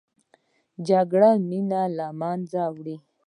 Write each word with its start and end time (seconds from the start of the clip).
جګړه 0.87 1.29
مینه 1.49 1.81
له 1.97 2.07
منځه 2.21 2.63
وړي 2.75 2.97